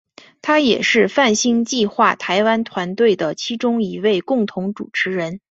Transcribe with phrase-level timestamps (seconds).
[0.41, 5.39] 他也是泛星计画台湾团队的其中一位共同主持人。